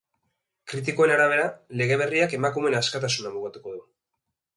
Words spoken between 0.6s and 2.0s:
Kritikoen arabera, lege